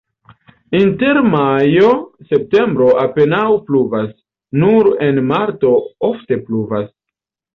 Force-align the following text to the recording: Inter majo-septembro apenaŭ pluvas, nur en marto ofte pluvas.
Inter 0.77 1.19
majo-septembro 1.33 2.87
apenaŭ 3.03 3.43
pluvas, 3.69 4.09
nur 4.63 4.91
en 5.09 5.19
marto 5.33 5.75
ofte 6.09 6.39
pluvas. 6.49 6.91